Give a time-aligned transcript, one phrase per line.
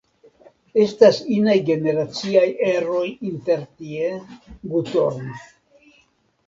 [0.83, 4.11] Estas inaj generaciaj eroj intertie,
[4.75, 5.31] Gutorm.